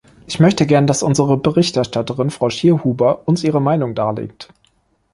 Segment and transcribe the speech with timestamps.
[0.25, 4.49] Ich möchte gern, dass unsere Berichterstatterin, Frau Schierhuber, uns Ihre Meinung darlegt.